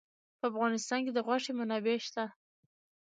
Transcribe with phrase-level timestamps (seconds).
[0.39, 2.25] په افغانستان کې د غوښې منابع شته.